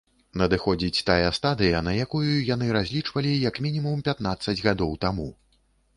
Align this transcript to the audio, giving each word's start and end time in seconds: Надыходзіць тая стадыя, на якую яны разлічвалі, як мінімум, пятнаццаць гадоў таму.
Надыходзіць 0.41 1.03
тая 1.09 1.27
стадыя, 1.37 1.81
на 1.89 1.93
якую 2.07 2.31
яны 2.53 2.71
разлічвалі, 2.79 3.35
як 3.49 3.61
мінімум, 3.67 3.97
пятнаццаць 4.09 4.61
гадоў 4.69 5.01
таму. 5.07 5.29